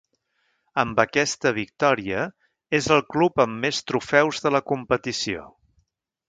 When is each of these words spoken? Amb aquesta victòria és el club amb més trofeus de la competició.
Amb 0.83 1.01
aquesta 1.03 1.51
victòria 1.57 2.23
és 2.79 2.87
el 2.97 3.03
club 3.17 3.45
amb 3.45 3.61
més 3.67 3.83
trofeus 3.93 4.41
de 4.47 4.53
la 4.57 4.63
competició. 4.73 5.47